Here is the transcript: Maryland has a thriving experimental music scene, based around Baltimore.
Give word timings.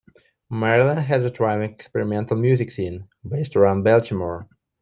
Maryland 0.49 0.97
has 1.01 1.23
a 1.25 1.29
thriving 1.29 1.69
experimental 1.71 2.35
music 2.35 2.71
scene, 2.71 3.07
based 3.29 3.55
around 3.55 3.83
Baltimore. 3.83 4.47